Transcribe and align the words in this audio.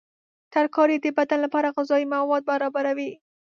ترکاري 0.53 0.97
د 1.01 1.07
بدن 1.17 1.39
لپاره 1.45 1.73
غذایي 1.75 2.05
مواد 2.13 2.43
برابروي. 2.51 3.11